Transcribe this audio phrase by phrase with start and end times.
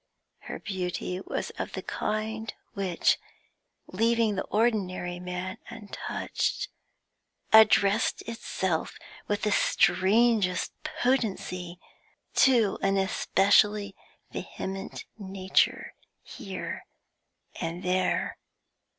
[0.39, 3.19] Her beauty was of the kind which,
[3.85, 6.69] leaving the ordinary man untouched,
[7.53, 11.79] addressed itself with the strangest potency
[12.37, 13.95] to an especially
[14.31, 15.93] vehement nature
[16.23, 16.87] here
[17.61, 18.39] and there.